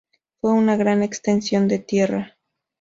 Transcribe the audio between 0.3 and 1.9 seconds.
Fue una gran extensión de